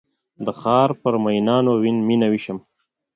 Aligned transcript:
د 0.45 0.47
ښارپر 0.61 1.13
میینانو 1.23 1.73
میینه 2.07 2.27
ویشم 2.31 2.59